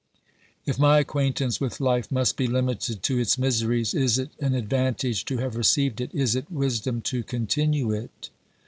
[0.65, 5.25] If my acquaintance with life must be limited to its miseries, is it an advantage
[5.25, 8.31] to have received it, is it wisdom to continue it